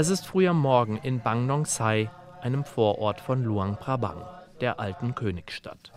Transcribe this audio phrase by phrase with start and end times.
[0.00, 2.08] Es ist früh am Morgen in Bang Nong Sai,
[2.40, 4.22] einem Vorort von Luang Prabang,
[4.60, 5.90] der alten Königsstadt.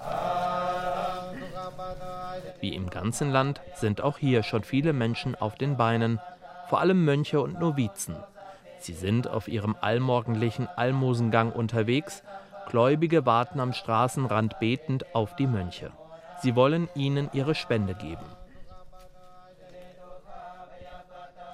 [2.62, 6.20] Wie im ganzen Land sind auch hier schon viele Menschen auf den Beinen,
[6.68, 8.16] vor allem Mönche und Novizen.
[8.80, 12.24] Sie sind auf ihrem allmorgendlichen Almosengang unterwegs,
[12.66, 15.92] Gläubige warten am Straßenrand betend auf die Mönche.
[16.42, 18.26] Sie wollen ihnen ihre Spende geben.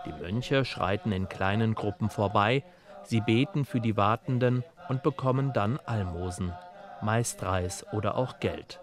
[0.07, 2.63] Die Mönche schreiten in kleinen Gruppen vorbei,
[3.03, 6.53] sie beten für die Wartenden und bekommen dann Almosen,
[7.01, 8.79] meist Reis oder auch Geld.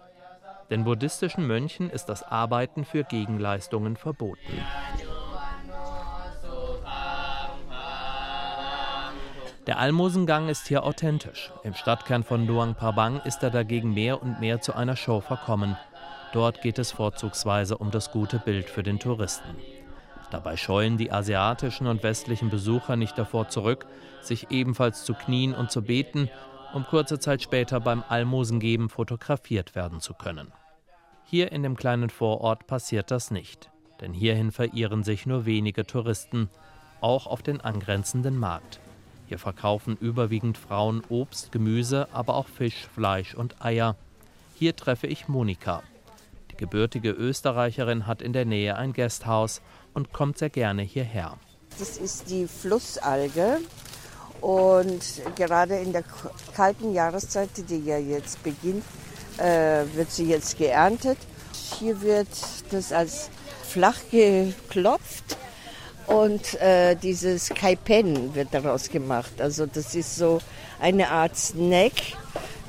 [0.69, 4.39] Den buddhistischen Mönchen ist das Arbeiten für Gegenleistungen verboten.
[9.65, 11.51] Der Almosengang ist hier authentisch.
[11.63, 15.75] Im Stadtkern von Luang Prabang ist er dagegen mehr und mehr zu einer Show verkommen.
[16.33, 19.55] Dort geht es vorzugsweise um das gute Bild für den Touristen.
[20.35, 23.85] Dabei scheuen die asiatischen und westlichen Besucher nicht davor zurück,
[24.21, 26.29] sich ebenfalls zu knien und zu beten,
[26.73, 30.51] um kurze Zeit später beim Almosengeben fotografiert werden zu können.
[31.23, 33.69] Hier in dem kleinen Vorort passiert das nicht,
[34.01, 36.49] denn hierhin verirren sich nur wenige Touristen,
[36.99, 38.81] auch auf den angrenzenden Markt.
[39.27, 43.95] Hier verkaufen überwiegend Frauen Obst, Gemüse, aber auch Fisch, Fleisch und Eier.
[44.55, 45.81] Hier treffe ich Monika.
[46.51, 49.61] Die gebürtige Österreicherin hat in der Nähe ein Gasthaus
[49.95, 51.37] und kommt sehr gerne hierher.
[51.79, 53.59] Das ist die Flussalge
[54.41, 55.01] und
[55.35, 56.03] gerade in der
[56.55, 58.83] kalten Jahreszeit, die ja jetzt beginnt,
[59.37, 61.17] äh, wird sie jetzt geerntet.
[61.79, 62.27] Hier wird
[62.69, 63.29] das als
[63.67, 65.37] flach geklopft
[66.07, 69.41] und äh, dieses Kaipen wird daraus gemacht.
[69.41, 70.39] Also das ist so
[70.79, 71.93] eine Art Snack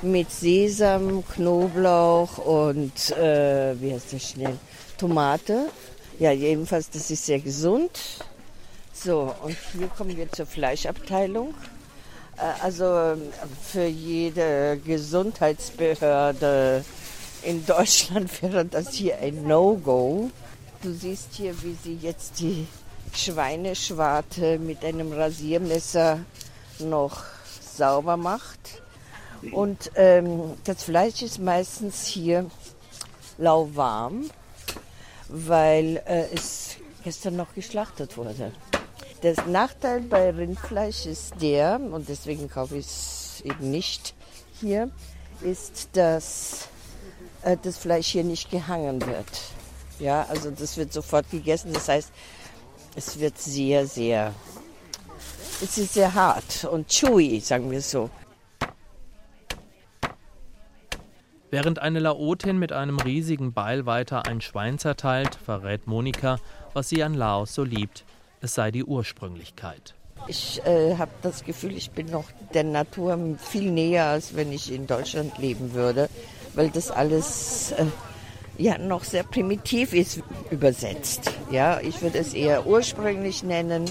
[0.01, 4.57] mit Sesam, Knoblauch und äh, wie heißt das schnell?
[4.97, 5.67] Tomate.
[6.19, 7.91] Ja, jedenfalls, das ist sehr gesund.
[8.91, 11.53] So, und hier kommen wir zur Fleischabteilung.
[12.37, 13.15] Äh, also
[13.63, 16.83] für jede Gesundheitsbehörde
[17.43, 20.31] in Deutschland wäre das hier ein No-Go.
[20.81, 22.65] Du siehst hier, wie sie jetzt die
[23.13, 26.19] Schweineschwarte mit einem Rasiermesser
[26.79, 27.25] noch
[27.75, 28.81] sauber macht.
[29.51, 32.49] Und ähm, das Fleisch ist meistens hier
[33.37, 34.29] lauwarm,
[35.29, 38.51] weil äh, es gestern noch geschlachtet wurde.
[39.23, 44.13] Der Nachteil bei Rindfleisch ist der, und deswegen kaufe ich es eben nicht
[44.59, 44.91] hier,
[45.41, 46.67] ist, dass
[47.43, 49.41] äh, das Fleisch hier nicht gehangen wird.
[49.99, 51.73] Ja, also das wird sofort gegessen.
[51.73, 52.11] Das heißt,
[52.95, 54.33] es wird sehr, sehr,
[55.61, 58.09] es ist sehr hart und chewy, sagen wir so.
[61.49, 66.39] Während eine Laotin mit einem riesigen Beil weiter ein Schwein zerteilt, verrät Monika,
[66.73, 68.03] was sie an Laos so liebt.
[68.41, 69.95] Es sei die Ursprünglichkeit.
[70.27, 74.73] Ich äh, habe das Gefühl, ich bin noch der Natur viel näher, als wenn ich
[74.73, 76.09] in Deutschland leben würde,
[76.53, 77.85] weil das alles äh,
[78.57, 80.21] ja noch sehr primitiv ist
[80.51, 81.31] übersetzt.
[81.49, 83.85] Ja, ich würde es eher ursprünglich nennen.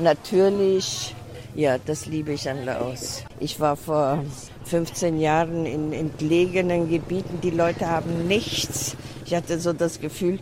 [0.00, 1.14] Natürlich,
[1.54, 3.22] ja, das liebe ich an Laos.
[3.38, 4.24] Ich war vor
[4.68, 8.96] 15 Jahren in entlegenen Gebieten, die Leute haben nichts.
[9.24, 10.38] Ich hatte so das Gefühl,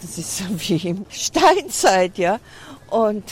[0.00, 2.38] das ist so wie im Steinzeit, ja.
[2.88, 3.24] Und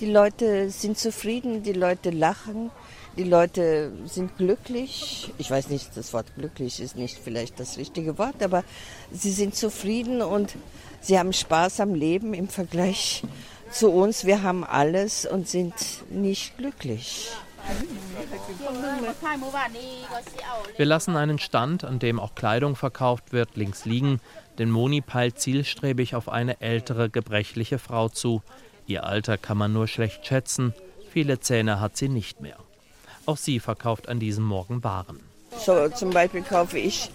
[0.00, 2.70] die Leute sind zufrieden, die Leute lachen.
[3.16, 5.32] Die Leute sind glücklich.
[5.38, 8.62] Ich weiß nicht, das Wort glücklich ist nicht vielleicht das richtige Wort, aber
[9.10, 10.54] sie sind zufrieden und
[11.00, 13.24] sie haben Spaß am Leben im Vergleich
[13.72, 14.24] zu uns.
[14.24, 15.74] Wir haben alles und sind
[16.10, 17.30] nicht glücklich.
[20.76, 24.20] Wir lassen einen Stand, an dem auch Kleidung verkauft wird, links liegen,
[24.58, 28.42] denn Moni peilt zielstrebig auf eine ältere, gebrechliche Frau zu.
[28.86, 30.74] Ihr Alter kann man nur schlecht schätzen,
[31.10, 32.56] viele Zähne hat sie nicht mehr.
[33.26, 35.20] Auch sie verkauft an diesem Morgen Waren.
[35.58, 37.10] So zum Beispiel kaufe ich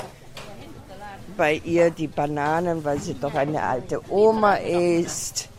[1.36, 5.50] bei ihr die Bananen, weil sie doch eine alte Oma ist.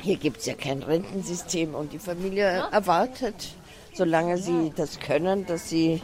[0.00, 3.54] Hier gibt es ja kein Rentensystem und die Familie erwartet,
[3.98, 6.00] solange sie das können, dass sie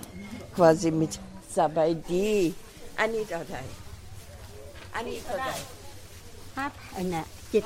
[0.56, 1.18] quasi mit
[1.48, 2.52] Sabaydi
[2.96, 3.64] Anita Sabaidi Anitodai.
[4.98, 5.60] Anitodai.
[6.56, 7.64] Hấp là dịch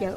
[0.00, 0.16] Ja.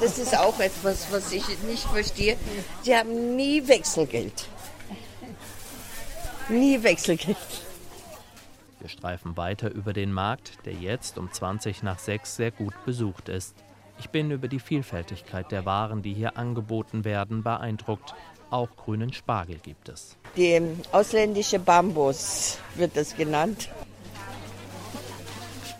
[0.00, 2.36] Das ist auch etwas, was ich nicht verstehe.
[2.82, 4.48] Sie haben nie Wechselgeld.
[6.48, 7.36] Nie Wechselgeld.
[8.80, 13.30] Wir streifen weiter über den Markt, der jetzt um 20 nach 6 sehr gut besucht
[13.30, 13.63] ist.
[13.98, 18.14] Ich bin über die Vielfältigkeit der Waren, die hier angeboten werden, beeindruckt.
[18.50, 20.16] Auch grünen Spargel gibt es.
[20.36, 20.60] Die
[20.92, 23.68] ausländische Bambus wird das genannt.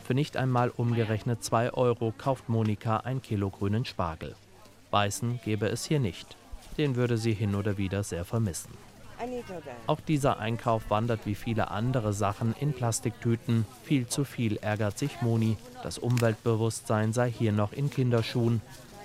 [0.04, 4.34] Für nicht einmal umgerechnet 2 Euro kauft Monika ein Kilo grünen Spargel.
[4.90, 6.36] Beißen gäbe es hier nicht.
[6.76, 8.72] Den würde sie hin oder wieder sehr vermissen.
[9.86, 13.66] Auch dieser Einkauf wandert wie viele andere Sachen in Plastiktüten.
[13.84, 15.56] Viel zu viel ärgert sich Moni.
[15.82, 18.60] Das Umweltbewusstsein sei hier noch in Kinderschuhen.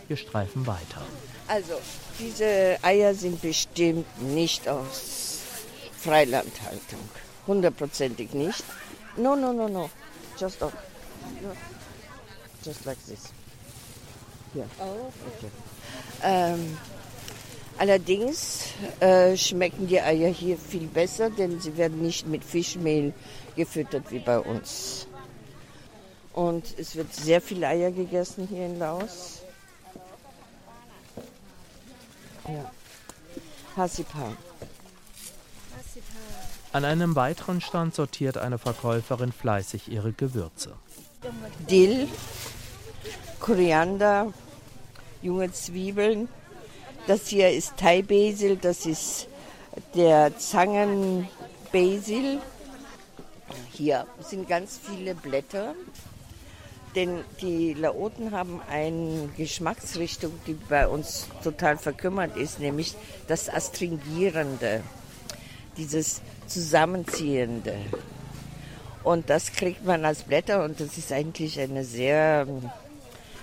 [0.08, 1.02] Wir streifen weiter.
[1.48, 1.74] Also,
[2.20, 5.42] diese Eier sind bestimmt nicht aus
[5.98, 7.00] Freilandhaltung.
[7.48, 8.64] Hundertprozentig nicht.
[9.18, 9.90] No, no, no, no.
[10.40, 10.74] Just up.
[11.42, 11.52] No.
[12.64, 13.32] Just like this.
[14.56, 14.66] Yeah.
[14.80, 15.52] Oh, okay.
[16.24, 16.78] Ähm,
[17.80, 18.66] allerdings
[19.00, 23.14] äh, schmecken die Eier hier viel besser, denn sie werden nicht mit Fischmehl
[23.56, 25.08] gefüttert wie bei uns.
[26.34, 29.42] Und es wird sehr viel Eier gegessen hier in Laos.
[32.48, 32.72] Ja.
[33.76, 34.34] Hasipa.
[36.72, 40.76] An einem weiteren Stand sortiert eine Verkäuferin fleißig ihre Gewürze.
[41.70, 42.08] Dill,
[43.40, 44.32] Koriander,
[45.22, 46.30] junge Zwiebeln.
[47.10, 49.28] Das hier ist Thai Basil, das ist
[49.96, 52.40] der Zangenbasil.
[53.72, 55.74] Hier sind ganz viele Blätter,
[56.94, 62.94] denn die Laoten haben eine Geschmacksrichtung, die bei uns total verkümmert ist, nämlich
[63.28, 64.84] das Astringierende,
[65.78, 67.76] dieses Zusammenziehende.
[69.04, 72.46] Und das kriegt man als Blätter und das ist eigentlich eine sehr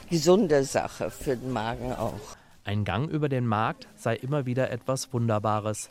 [0.08, 2.36] gesunde Sache für den Magen auch.
[2.66, 5.88] Ein Gang über den Markt sei immer wieder etwas Wunderbares.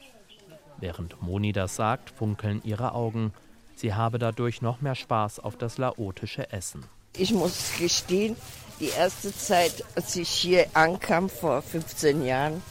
[0.78, 3.32] Während Moni das sagt, funkeln ihre Augen.
[3.78, 6.84] Sie habe dadurch noch mehr Spaß auf das laotische Essen.
[7.16, 8.36] Ich muss gestehen,
[8.82, 12.62] die erste Zeit, als ich hier ankam vor 15 Jahren,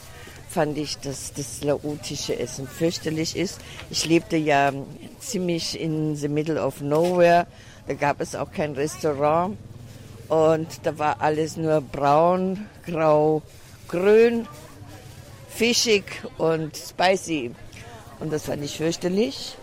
[0.51, 3.59] fand ich, dass das laotische Essen fürchterlich ist.
[3.89, 4.71] Ich lebte ja
[5.19, 7.47] ziemlich in the middle of nowhere.
[7.87, 9.57] Da gab es auch kein Restaurant.
[10.29, 13.43] Und da war alles nur braun, grau,
[13.89, 14.47] grün,
[15.49, 16.05] fischig
[16.39, 17.55] und spicy.
[18.21, 19.57] Und das fand ich fürchterlich.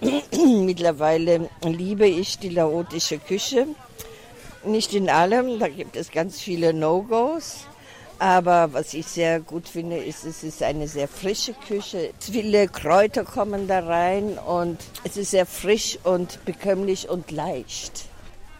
[0.32, 3.66] Mittlerweile liebe ich die laotische Küche.
[4.64, 7.66] Nicht in allem, da gibt es ganz viele No-Gos.
[8.18, 12.12] Aber was ich sehr gut finde, ist, es ist eine sehr frische Küche.
[12.20, 18.04] Viele Kräuter kommen da rein und es ist sehr frisch und bekömmlich und leicht.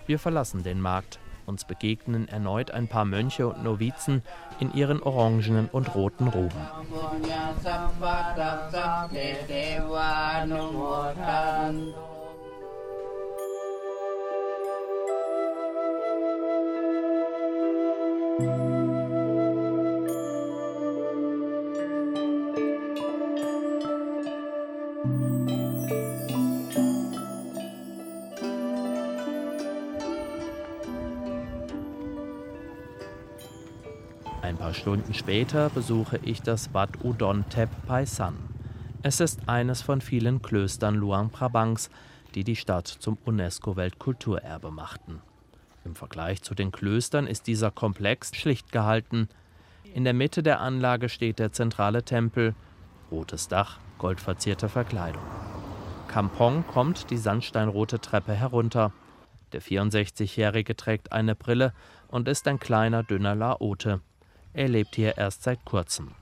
[0.06, 1.18] Wir verlassen den Markt.
[1.46, 4.22] Uns begegnen erneut ein paar Mönche und Novizen
[4.60, 6.60] in ihren orangenen und roten Roben.
[34.74, 38.36] Stunden später besuche ich das Wat Udon Tep Pai San.
[39.02, 41.90] Es ist eines von vielen Klöstern Luang Prabangs,
[42.34, 45.20] die die Stadt zum UNESCO-Weltkulturerbe machten.
[45.84, 49.28] Im Vergleich zu den Klöstern ist dieser Komplex schlicht gehalten.
[49.94, 52.54] In der Mitte der Anlage steht der zentrale Tempel,
[53.10, 55.22] rotes Dach, goldverzierte Verkleidung.
[56.08, 58.92] Kampong kommt die sandsteinrote Treppe herunter.
[59.52, 61.72] Der 64-Jährige trägt eine Brille
[62.08, 64.00] und ist ein kleiner, dünner Laote.
[64.54, 66.12] Er lebt hier erst seit kurzem.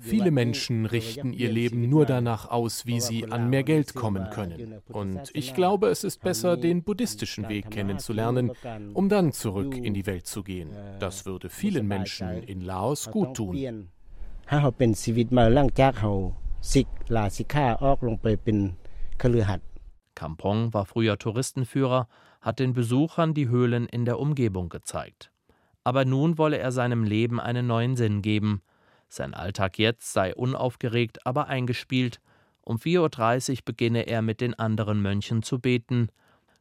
[0.00, 4.82] Viele Menschen richten ihr Leben nur danach aus, wie sie an mehr Geld kommen können.
[4.88, 8.52] Und ich glaube, es ist besser, den buddhistischen Weg kennenzulernen,
[8.92, 10.70] um dann zurück in die Welt zu gehen.
[10.98, 13.88] Das würde vielen Menschen in Laos gut tun.
[20.14, 22.06] Kampong war früher Touristenführer
[22.40, 25.30] hat den Besuchern die Höhlen in der Umgebung gezeigt.
[25.84, 28.62] Aber nun wolle er seinem Leben einen neuen Sinn geben.
[29.08, 32.20] Sein Alltag jetzt sei unaufgeregt, aber eingespielt.
[32.62, 36.08] Um 4.30 Uhr beginne er mit den anderen Mönchen zu beten.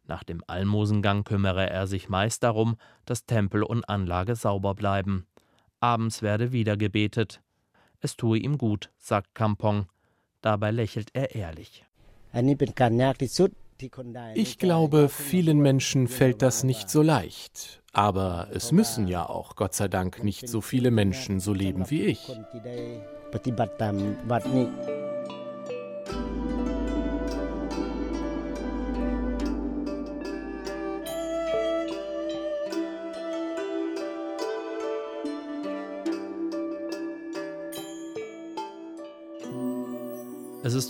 [0.08, 5.28] Nach dem Almosengang kümmere er sich meist darum, dass Tempel und Anlage sauber bleiben.
[5.80, 7.42] Abends werde wieder gebetet.
[8.00, 9.86] Es tue ihm gut, sagt Kampong.
[10.42, 11.86] Dabei lächelt er ehrlich.
[14.34, 17.82] Ich glaube, vielen Menschen fällt das nicht so leicht.
[17.94, 22.04] Aber es müssen ja auch, Gott sei Dank, nicht so viele Menschen so leben wie
[22.04, 22.20] ich.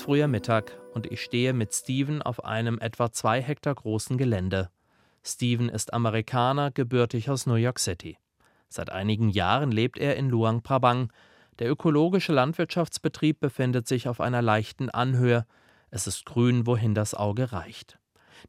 [0.09, 4.71] Früher Mittag und ich stehe mit Steven auf einem etwa zwei Hektar großen Gelände.
[5.23, 8.17] Steven ist Amerikaner, gebürtig aus New York City.
[8.69, 11.13] Seit einigen Jahren lebt er in Luang Prabang.
[11.59, 15.45] Der ökologische Landwirtschaftsbetrieb befindet sich auf einer leichten Anhöhe.
[15.91, 17.99] Es ist grün, wohin das Auge reicht.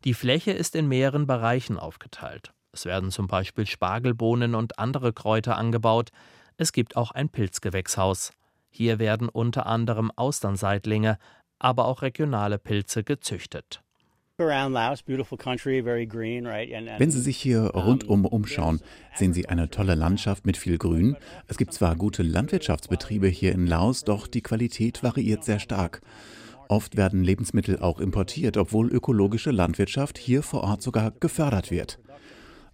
[0.05, 2.55] Die Fläche ist in mehreren Bereichen aufgeteilt.
[2.73, 6.09] Es werden zum Beispiel Spargelbohnen und andere Kräuter angebaut.
[6.57, 8.33] Es gibt auch ein Pilzgewächshaus.
[8.71, 11.19] Hier werden unter anderem Austernseitlinge,
[11.61, 13.83] aber auch regionale Pilze gezüchtet.
[14.41, 14.73] Wenn
[17.11, 18.81] Sie sich hier rundum umschauen,
[19.15, 21.19] sehen Sie eine tolle Landschaft mit viel Grün.
[21.47, 26.01] Es gibt zwar gute Landwirtschaftsbetriebe hier in Laos, doch die Qualität variiert sehr stark.
[26.69, 31.99] Oft werden Lebensmittel auch importiert, obwohl ökologische Landwirtschaft hier vor Ort sogar gefördert wird.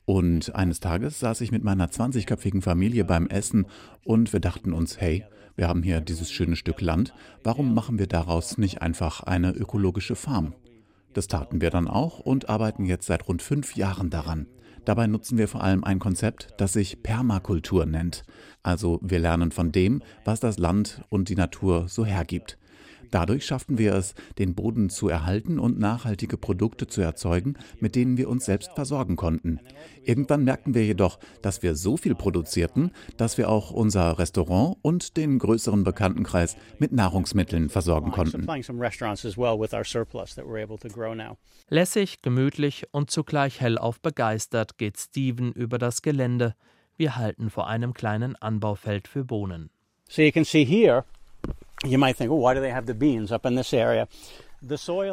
[0.06, 3.66] Und eines Tages saß ich mit meiner 20-köpfigen Familie beim Essen
[4.04, 5.24] und wir dachten uns, hey,
[5.56, 10.14] wir haben hier dieses schöne Stück Land, warum machen wir daraus nicht einfach eine ökologische
[10.14, 10.54] Farm?
[11.12, 14.46] Das taten wir dann auch und arbeiten jetzt seit rund fünf Jahren daran.
[14.84, 18.22] Dabei nutzen wir vor allem ein Konzept, das sich Permakultur nennt.
[18.62, 22.58] Also wir lernen von dem, was das Land und die Natur so hergibt.
[23.10, 28.16] Dadurch schafften wir es, den Boden zu erhalten und nachhaltige Produkte zu erzeugen, mit denen
[28.16, 29.60] wir uns selbst versorgen konnten.
[30.04, 35.16] Irgendwann merkten wir jedoch, dass wir so viel produzierten, dass wir auch unser Restaurant und
[35.16, 38.46] den größeren Bekanntenkreis mit Nahrungsmitteln versorgen konnten.
[41.68, 46.54] Lässig, gemütlich und zugleich hellauf begeistert geht Steven über das Gelände.
[46.96, 49.70] Wir halten vor einem kleinen Anbaufeld für Bohnen.
[50.08, 51.04] So you can see here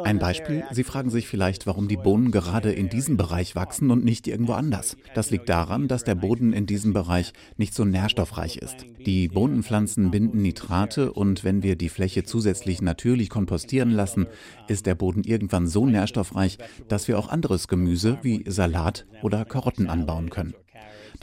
[0.04, 4.04] Ein Beispiel, Sie fragen sich vielleicht, warum die Bohnen gerade in diesem Bereich wachsen und
[4.04, 4.96] nicht irgendwo anders.
[5.14, 8.86] Das liegt daran, dass der Boden in diesem Bereich nicht so nährstoffreich ist.
[9.04, 14.26] Die Bohnenpflanzen binden Nitrate und wenn wir die Fläche zusätzlich natürlich kompostieren lassen,
[14.66, 19.88] ist der Boden irgendwann so nährstoffreich, dass wir auch anderes Gemüse wie Salat oder Karotten
[19.88, 20.54] anbauen können.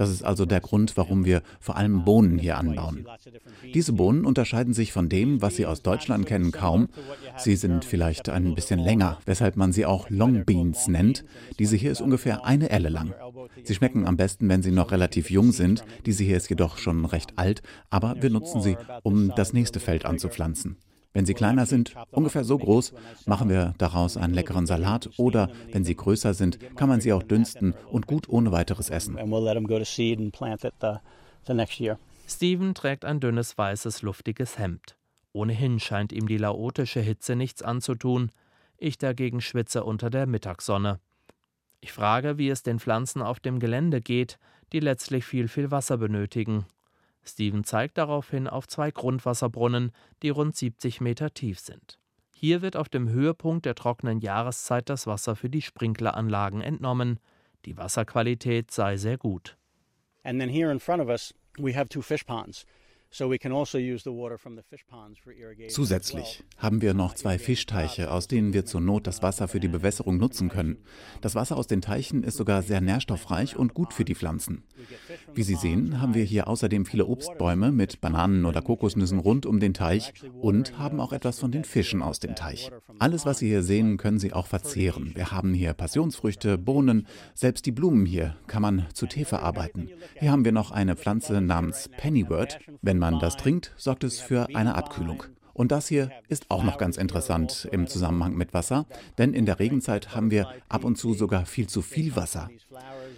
[0.02, 3.06] Das ist also der Grund, warum wir vor allem Bohnen hier anbauen.
[3.76, 6.90] Diese Bohnen unterscheiden sich von dem, was Sie aus Deutschland kennen, kaum.
[7.38, 11.24] Sie sind vielleicht ein bisschen länger, weshalb man sie auch Long Beans nennt.
[11.60, 13.14] Diese hier ist ungefähr eine Elle lang.
[13.64, 15.86] Sie schmecken am besten, wenn sie noch relativ jung sind.
[16.08, 20.08] Diese hier ist jedoch schon recht alt, aber wir nutzen sie, um das nächste Feld
[20.08, 20.78] anzupflanzen.
[21.14, 22.94] Wenn sie kleiner sind, ungefähr so groß,
[23.26, 27.24] machen wir daraus einen leckeren Salat oder wenn sie größer sind, kann man sie auch
[27.24, 29.18] dünsten und gut ohne weiteres essen.
[32.28, 34.96] Steven trägt ein dünnes weißes luftiges Hemd.
[35.34, 38.32] Ohnehin scheint ihm die laotische Hitze nichts anzutun.
[38.78, 41.00] Ich dagegen schwitze unter der Mittagssonne.
[41.82, 44.40] Ich frage, wie es den Pflanzen auf dem Gelände geht,
[44.72, 46.66] die letztlich viel, viel Wasser benötigen
[47.24, 52.00] Steven zeigt daraufhin auf zwei Grundwasserbrunnen, die rund 70 Meter tief sind.
[52.32, 57.20] Hier wird auf dem Höhepunkt der trockenen Jahreszeit das Wasser für die Sprinkleranlagen entnommen.
[57.66, 59.58] Die Wasserqualität sei sehr gut.
[60.24, 62.66] And then here in front of us we have two fish ponds.
[63.12, 63.36] Also
[65.68, 69.68] Zusätzlich haben wir noch zwei Fischteiche, aus denen wir zur Not das Wasser für die
[69.68, 70.78] Bewässerung nutzen können.
[71.20, 74.64] Das Wasser aus den Teichen ist sogar sehr nährstoffreich und gut für die Pflanzen.
[75.34, 79.60] Wie Sie sehen, haben wir hier außerdem viele Obstbäume mit Bananen oder Kokosnüssen rund um
[79.60, 82.72] den Teich und haben auch etwas von den Fischen aus dem Teich.
[82.98, 85.12] Alles, was Sie hier sehen, können Sie auch verzehren.
[85.16, 89.90] Wir haben hier Passionsfrüchte, Bohnen, selbst die Blumen hier kann man zu Tee verarbeiten.
[90.18, 92.60] Hier haben wir noch eine Pflanze namens Pennywort.
[92.82, 95.24] Wenn man das trinkt, sorgt es für eine Abkühlung.
[95.54, 98.86] Und das hier ist auch noch ganz interessant im Zusammenhang mit Wasser,
[99.18, 102.50] denn in der Regenzeit haben wir ab und zu sogar viel zu viel Wasser.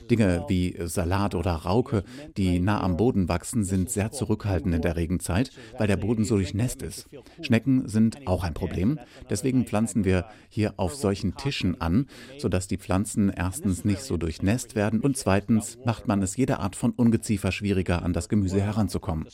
[0.10, 2.04] Dinge wie Salat oder Rauke,
[2.38, 6.36] die nah am Boden wachsen, sind sehr zurückhaltend in der Regenzeit, weil der Boden so
[6.36, 7.08] durchnässt ist.
[7.42, 9.00] Schnecken sind auch ein Problem.
[9.30, 14.76] Deswegen pflanzen wir hier auf solchen Tischen an, sodass die Pflanzen erstens nicht so durchnässt
[14.76, 19.28] werden und zweitens macht man es jeder Art von Ungeziefer schwieriger, an das Gemüse heranzukommen.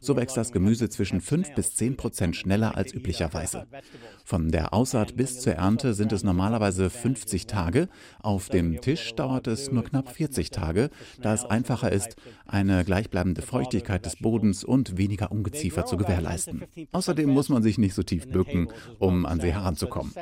[0.00, 3.66] So wächst das Gemüse zwischen 5 bis 10 Prozent schneller als üblicherweise.
[4.24, 7.88] Von der Aussaat bis zur Ernte sind es normalerweise 50 Tage.
[8.22, 12.14] Auf dem Tisch dauert es nur knapp 40 Tage, da es einfacher ist,
[12.46, 16.62] eine gleichbleibende Feuchtigkeit des Bodens und weniger Ungeziefer zu gewährleisten.
[16.92, 18.68] Außerdem muss man sich nicht so tief bücken,
[19.00, 20.12] um an sie heranzukommen.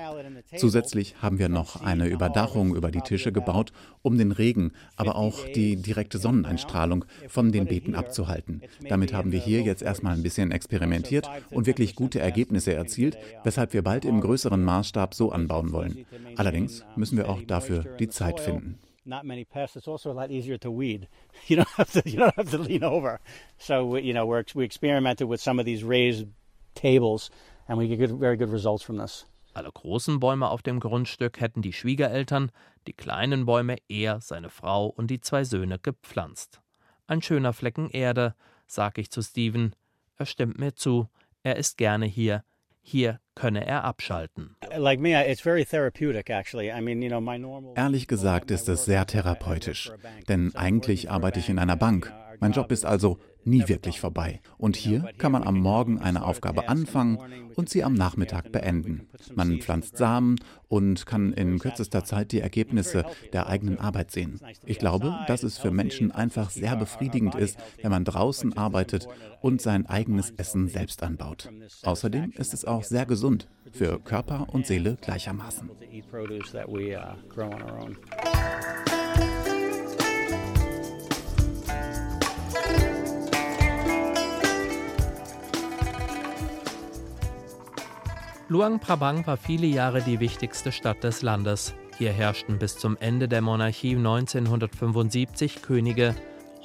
[0.57, 5.45] Zusätzlich haben wir noch eine Überdachung über die Tische gebaut, um den Regen, aber auch
[5.55, 8.63] die direkte Sonneneinstrahlung von den Beeten abzuhalten.
[8.89, 13.73] Damit haben wir hier jetzt erstmal ein bisschen experimentiert und wirklich gute Ergebnisse erzielt, weshalb
[13.73, 16.07] wir bald im größeren Maßstab so anbauen wollen.
[16.37, 18.79] Allerdings müssen wir auch dafür die Zeit finden.
[19.07, 19.77] not many pests.
[19.77, 21.09] It's also a lot easier to weed.
[21.47, 23.21] You don't have to you don't have to lean over.
[23.59, 26.27] So you know we we experimented with some of these raised
[26.75, 27.31] tables
[27.69, 29.27] and we get good, very good results from this.
[29.55, 32.51] Alle großen Bäume auf dem Grundstück hätten die Schwiegereltern,
[32.89, 36.61] die kleinen Bäume er, seine Frau und die zwei Söhne gepflanzt.
[37.07, 38.35] Ein schöner Flecken Erde,
[38.67, 39.77] sag ich zu Steven.
[40.17, 41.09] Er stimmt mir zu,
[41.45, 42.43] er ist gerne hier.
[42.87, 44.57] Hier könne er abschalten.
[47.77, 49.93] Ehrlich gesagt ist es sehr therapeutisch,
[50.29, 52.13] denn eigentlich arbeite ich in einer Bank.
[52.41, 54.41] Mein Job ist also nie wirklich vorbei.
[54.59, 57.19] Und hier kann man am Morgen eine Aufgabe anfangen
[57.55, 59.09] und sie am Nachmittag beenden.
[59.35, 60.37] Man pflanzt Samen
[60.69, 64.41] und kann in kürzester Zeit die Ergebnisse der eigenen Arbeit sehen.
[64.67, 69.07] Ich glaube, dass es für Menschen einfach sehr befriedigend ist, wenn man draußen arbeitet
[69.41, 71.51] und sein eigenes Essen selbst anbaut.
[71.83, 75.71] Außerdem ist es auch sehr gesund für Körper und Seele gleichermaßen.
[88.49, 91.75] Luang Prabang war viele Jahre die wichtigste Stadt des Landes.
[91.97, 96.15] Hier herrschten bis zum Ende der Monarchie 1975 Könige.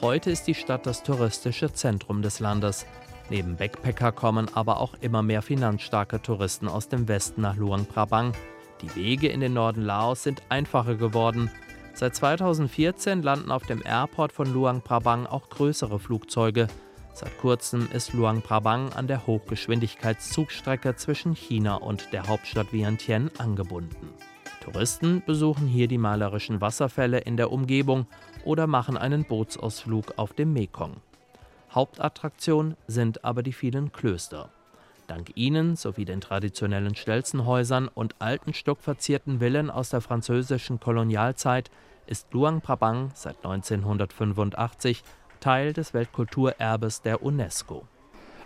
[0.02, 2.86] Heute ist die Stadt das touristische Zentrum des Landes.
[3.30, 8.34] Neben Backpacker kommen aber auch immer mehr finanzstarke Touristen aus dem Westen nach Luang Prabang.
[8.82, 11.50] Die Wege in den Norden Laos sind einfacher geworden.
[11.94, 16.68] Seit 2014 landen auf dem Airport von Luang Prabang auch größere Flugzeuge.
[17.20, 24.14] Seit kurzem ist Luang Prabang an der Hochgeschwindigkeitszugstrecke zwischen China und der Hauptstadt Vientiane angebunden.
[24.62, 28.08] Touristen besuchen hier die malerischen Wasserfälle in der Umgebung
[28.46, 31.02] oder machen einen Bootsausflug auf dem Mekong.
[31.72, 34.50] Hauptattraktion sind aber die vielen Klöster.
[35.08, 41.70] Dank ihnen sowie den traditionellen Stelzenhäusern und alten stuckverzierten Villen aus der französischen Kolonialzeit
[42.08, 45.04] ist Luang Prabang seit 1985
[45.40, 47.86] Teil des Weltkulturerbes der UNESCO.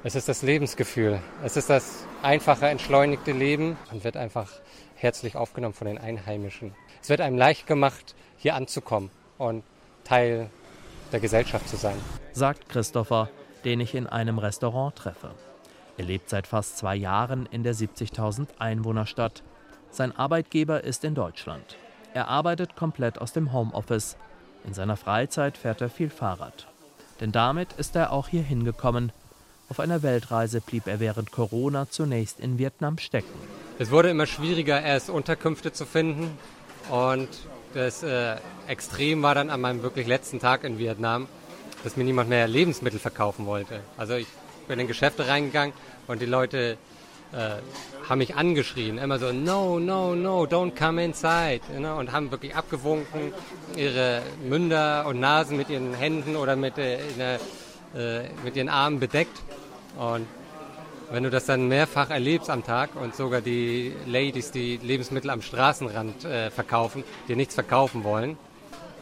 [0.03, 1.19] Es ist das Lebensgefühl.
[1.43, 3.77] Es ist das einfache, entschleunigte Leben.
[3.89, 4.49] Man wird einfach
[4.95, 6.75] herzlich aufgenommen von den Einheimischen.
[7.01, 9.63] Es wird einem leicht gemacht, hier anzukommen und
[10.03, 10.49] Teil
[11.11, 11.95] der Gesellschaft zu sein.
[12.33, 13.29] Sagt Christopher,
[13.63, 15.31] den ich in einem Restaurant treffe.
[15.97, 19.43] Er lebt seit fast zwei Jahren in der 70.000 Einwohnerstadt.
[19.89, 21.77] Sein Arbeitgeber ist in Deutschland.
[22.13, 24.17] Er arbeitet komplett aus dem Homeoffice.
[24.65, 26.67] In seiner Freizeit fährt er viel Fahrrad.
[27.19, 29.11] Denn damit ist er auch hier hingekommen.
[29.69, 33.33] Auf einer Weltreise blieb er während Corona zunächst in Vietnam stecken.
[33.79, 36.37] Es wurde immer schwieriger, erst Unterkünfte zu finden.
[36.89, 37.29] Und
[37.73, 38.35] das äh,
[38.67, 41.27] Extrem war dann an meinem wirklich letzten Tag in Vietnam,
[41.83, 43.79] dass mir niemand mehr Lebensmittel verkaufen wollte.
[43.97, 44.27] Also ich
[44.67, 45.73] bin in Geschäfte reingegangen
[46.07, 46.77] und die Leute
[47.33, 47.57] äh,
[48.07, 52.55] haben mich angeschrien, immer so, no, no, no, don't come inside, know, und haben wirklich
[52.55, 53.33] abgewunken,
[53.75, 57.39] ihre Münder und Nasen mit ihren Händen oder mit, äh, der,
[57.95, 59.41] äh, mit ihren Armen bedeckt.
[59.97, 60.27] Und
[61.11, 65.41] wenn du das dann mehrfach erlebst am Tag und sogar die Ladies, die Lebensmittel am
[65.41, 68.37] Straßenrand äh, verkaufen, dir nichts verkaufen wollen,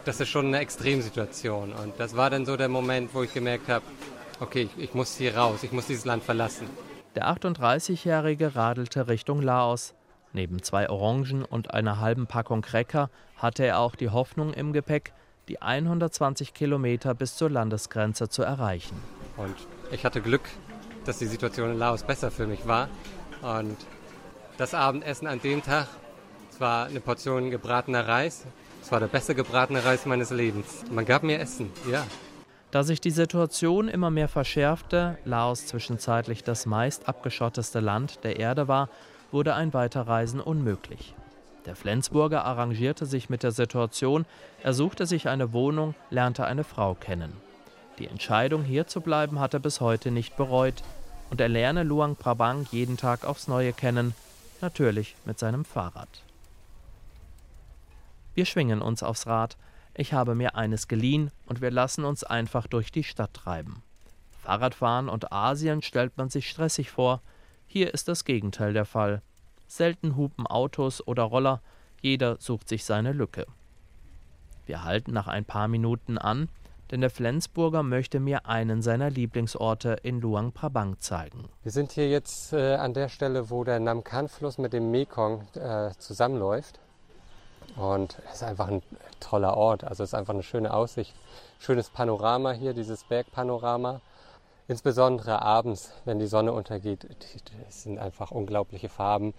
[0.05, 1.73] das ist schon eine Extremsituation.
[1.73, 3.85] Und das war dann so der Moment, wo ich gemerkt habe,
[4.39, 6.67] okay, ich, ich muss hier raus, ich muss dieses Land verlassen.
[7.15, 9.93] Der 38-Jährige radelte Richtung Laos.
[10.33, 15.13] Neben zwei Orangen und einer halben Packung Cracker hatte er auch die Hoffnung im Gepäck,
[15.49, 18.95] die 120 Kilometer bis zur Landesgrenze zu erreichen.
[19.35, 19.55] Und
[19.91, 20.47] ich hatte Glück,
[21.03, 22.87] dass die Situation in Laos besser für mich war.
[23.41, 23.75] Und
[24.57, 25.87] das Abendessen an dem Tag,
[26.61, 28.45] war eine Portion gebratener Reis.
[28.81, 30.85] Es war der beste gebratene Reis meines Lebens.
[30.89, 32.05] Man gab mir Essen, ja.
[32.71, 38.69] Da sich die Situation immer mehr verschärfte, Laos zwischenzeitlich das meist abgeschotteste Land der Erde
[38.69, 38.89] war,
[39.31, 41.13] wurde ein Weiterreisen unmöglich.
[41.65, 44.25] Der Flensburger arrangierte sich mit der Situation,
[44.63, 47.33] er suchte sich eine Wohnung, lernte eine Frau kennen.
[47.99, 50.81] Die Entscheidung, hier zu bleiben, hat er bis heute nicht bereut
[51.29, 54.15] und er lerne Luang Prabang jeden Tag aufs Neue kennen,
[54.61, 56.23] natürlich mit seinem Fahrrad.
[58.33, 59.57] Wir schwingen uns aufs Rad,
[59.93, 63.83] ich habe mir eines geliehen und wir lassen uns einfach durch die Stadt treiben.
[64.41, 67.21] Fahrradfahren und Asien stellt man sich stressig vor.
[67.67, 69.21] Hier ist das Gegenteil der Fall.
[69.67, 71.61] Selten hupen Autos oder Roller,
[72.01, 73.45] jeder sucht sich seine Lücke.
[74.65, 76.49] Wir halten nach ein paar Minuten an,
[76.91, 81.47] denn der Flensburger möchte mir einen seiner Lieblingsorte in Luang Prabang zeigen.
[81.63, 85.91] Wir sind hier jetzt äh, an der Stelle, wo der Namkan-Fluss mit dem Mekong äh,
[85.97, 86.80] zusammenläuft.
[87.75, 88.81] Und es ist einfach ein
[89.19, 89.83] toller Ort.
[89.83, 91.13] Also es ist einfach eine schöne Aussicht.
[91.59, 94.01] Schönes Panorama hier, dieses Bergpanorama.
[94.67, 97.07] Insbesondere abends, wenn die Sonne untergeht.
[97.67, 99.33] Es sind einfach unglaubliche Farben.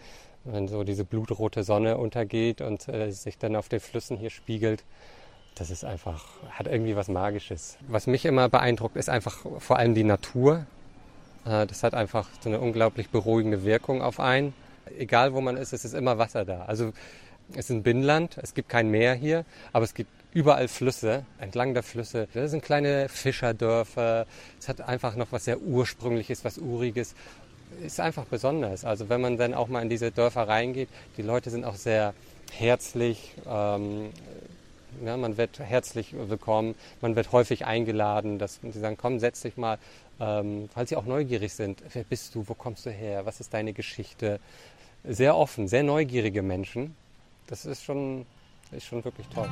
[0.44, 4.84] Wenn so diese blutrote Sonne untergeht und äh, sich dann auf den Flüssen hier spiegelt.
[5.54, 7.76] Das ist einfach, hat irgendwie was Magisches.
[7.86, 10.66] Was mich immer beeindruckt, ist einfach vor allem die Natur.
[11.44, 14.54] Äh, das hat einfach so eine unglaublich beruhigende Wirkung auf einen.
[14.98, 16.64] Egal wo man ist, es ist immer Wasser da.
[16.64, 16.92] Also
[17.54, 21.74] es ist ein Binnenland, es gibt kein Meer hier, aber es gibt überall Flüsse, entlang
[21.74, 22.28] der Flüsse.
[22.34, 24.26] Das sind kleine Fischerdörfer.
[24.58, 27.14] Es hat einfach noch was sehr Ursprüngliches, was Uriges.
[27.84, 28.84] Ist einfach besonders.
[28.84, 32.14] Also wenn man dann auch mal in diese Dörfer reingeht, die Leute sind auch sehr
[32.52, 33.34] herzlich.
[33.46, 34.10] Ähm,
[35.04, 39.56] ja, man wird herzlich willkommen, man wird häufig eingeladen, dass sie sagen, komm, setz dich
[39.56, 39.78] mal,
[40.20, 41.82] ähm, weil sie auch neugierig sind.
[41.92, 42.44] Wer bist du?
[42.46, 43.24] Wo kommst du her?
[43.24, 44.38] Was ist deine Geschichte?
[45.04, 46.94] Sehr offen, sehr neugierige Menschen.
[47.46, 48.26] Das ist schon,
[48.70, 49.50] ist schon wirklich toll.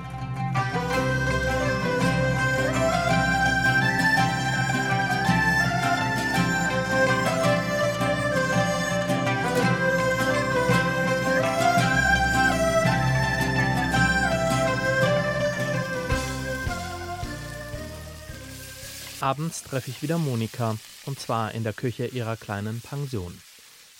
[19.20, 23.38] Abends treffe ich wieder Monika, und zwar in der Küche ihrer kleinen Pension.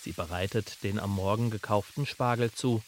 [0.01, 2.81] Sie bereitet den am Morgen gekauften Spargel zu.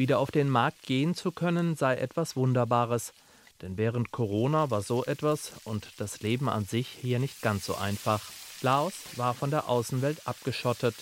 [0.00, 3.12] Wieder auf den Markt gehen zu können, sei etwas Wunderbares,
[3.60, 7.74] denn während Corona war so etwas und das Leben an sich hier nicht ganz so
[7.74, 8.22] einfach.
[8.62, 10.94] Laos war von der Außenwelt abgeschottet.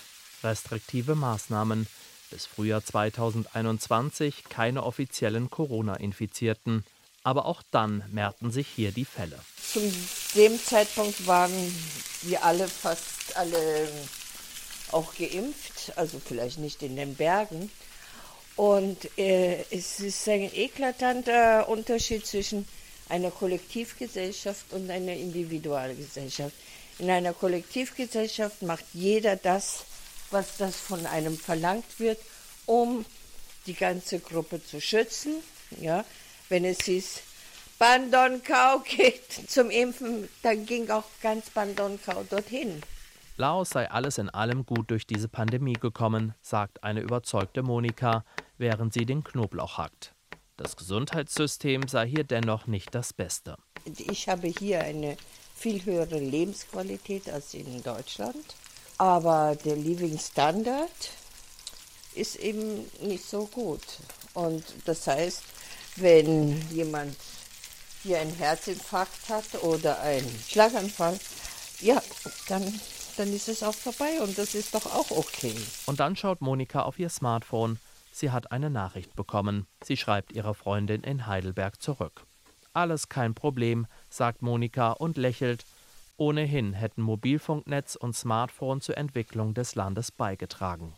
[0.42, 1.86] Restriktive Maßnahmen.
[2.32, 6.84] Bis Frühjahr 2021 keine offiziellen Corona-Infizierten.
[7.22, 9.38] Aber auch dann mehrten sich hier die Fälle.
[9.62, 9.80] Zu
[10.34, 11.52] dem Zeitpunkt waren
[12.22, 13.88] wir alle fast alle
[14.90, 17.70] auch geimpft, also vielleicht nicht in den Bergen.
[18.58, 22.66] Und äh, es ist ein eklatanter Unterschied zwischen
[23.08, 26.56] einer Kollektivgesellschaft und einer Individualgesellschaft.
[26.98, 29.84] In einer Kollektivgesellschaft macht jeder das,
[30.32, 32.18] was das von einem verlangt wird,
[32.66, 33.04] um
[33.66, 35.34] die ganze Gruppe zu schützen.
[35.80, 36.04] Ja,
[36.48, 37.20] wenn es hieß,
[37.78, 42.82] Bandonkau geht zum Impfen, dann ging auch ganz Bandonkau dorthin.
[43.36, 48.24] Laos sei alles in allem gut durch diese Pandemie gekommen, sagt eine überzeugte Monika,
[48.58, 50.14] während sie den Knoblauch hackt.
[50.56, 53.56] Das Gesundheitssystem sei hier dennoch nicht das Beste.
[53.96, 55.16] Ich habe hier eine
[55.54, 58.44] viel höhere Lebensqualität als in Deutschland,
[58.98, 60.90] aber der Living Standard
[62.14, 63.82] ist eben nicht so gut.
[64.34, 65.42] Und das heißt,
[65.96, 67.16] wenn jemand
[68.02, 71.18] hier einen Herzinfarkt hat oder einen Schlaganfall,
[71.80, 72.02] ja,
[72.48, 72.80] dann,
[73.16, 75.54] dann ist es auch vorbei und das ist doch auch okay.
[75.86, 77.78] Und dann schaut Monika auf ihr Smartphone.
[78.18, 79.68] Sie hat eine Nachricht bekommen.
[79.84, 82.26] Sie schreibt ihrer Freundin in Heidelberg zurück.
[82.72, 85.64] Alles kein Problem, sagt Monika und lächelt.
[86.16, 90.94] Ohnehin hätten Mobilfunknetz und Smartphone zur Entwicklung des Landes beigetragen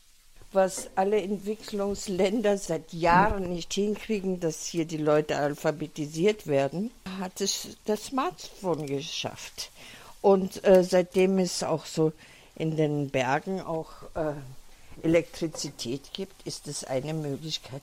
[0.52, 7.76] was alle Entwicklungsländer seit Jahren nicht hinkriegen, dass hier die Leute alphabetisiert werden, hat es
[7.84, 9.70] das Smartphone geschafft.
[10.22, 12.12] Und äh, seitdem es auch so
[12.56, 14.32] in den Bergen auch äh,
[15.02, 17.82] Elektrizität gibt, ist es eine Möglichkeit,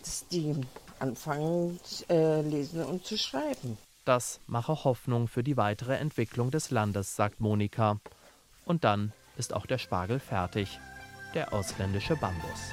[0.00, 0.54] dass die
[0.98, 3.78] anfangen äh, lesen und zu schreiben.
[4.04, 8.00] Das mache Hoffnung für die weitere Entwicklung des Landes, sagt Monika.
[8.64, 10.78] Und dann ist auch der Spargel fertig
[11.34, 12.72] der ausländische Bambus.